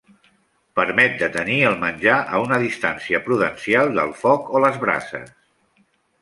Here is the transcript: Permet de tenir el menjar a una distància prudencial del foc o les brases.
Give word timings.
Permet 0.77 1.19
de 1.19 1.27
tenir 1.35 1.57
el 1.71 1.75
menjar 1.83 2.15
a 2.37 2.39
una 2.45 2.57
distància 2.63 3.21
prudencial 3.27 3.93
del 4.01 4.15
foc 4.23 4.51
o 4.57 4.63
les 4.65 4.81
brases. 4.87 5.31